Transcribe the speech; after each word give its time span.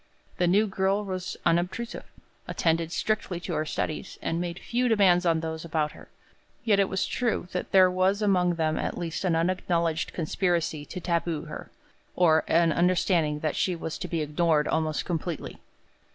The 0.39 0.47
new 0.47 0.65
girl 0.65 1.05
was 1.05 1.37
unobtrusive, 1.45 2.05
attended 2.47 2.91
strictly 2.91 3.39
to 3.41 3.53
her 3.53 3.67
studies, 3.67 4.17
and 4.19 4.41
made 4.41 4.57
few 4.57 4.87
demands 4.87 5.27
on 5.27 5.41
those 5.41 5.63
about 5.63 5.91
her; 5.91 6.09
yet 6.63 6.79
it 6.79 6.89
was 6.89 7.05
true 7.05 7.47
that 7.51 7.71
there 7.71 7.91
was 7.91 8.19
among 8.23 8.55
them 8.55 8.79
at 8.79 8.97
least 8.97 9.23
an 9.25 9.35
unacknowledged 9.35 10.11
conspiracy 10.11 10.85
to 10.85 10.99
taboo 10.99 11.43
her, 11.43 11.69
or 12.15 12.43
an 12.47 12.71
understanding 12.71 13.41
that 13.41 13.55
she 13.55 13.75
was 13.75 13.99
to 13.99 14.07
be 14.07 14.21
ignored 14.21 14.67
almost 14.67 15.05
completely. 15.05 15.59